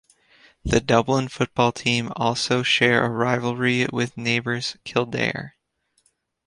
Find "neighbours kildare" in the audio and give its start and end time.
4.17-5.53